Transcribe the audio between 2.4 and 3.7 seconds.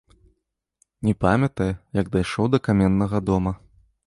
да каменнага дома.